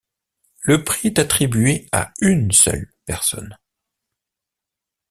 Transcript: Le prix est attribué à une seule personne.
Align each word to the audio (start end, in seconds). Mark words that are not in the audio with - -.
Le 0.63 0.83
prix 0.83 1.09
est 1.09 1.19
attribué 1.19 1.87
à 1.91 2.11
une 2.21 2.51
seule 2.51 2.91
personne. 3.05 3.55